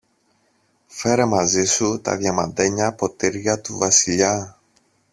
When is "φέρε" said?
0.87-1.25